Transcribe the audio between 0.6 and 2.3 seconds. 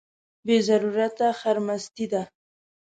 ضرورته خرمستي ده.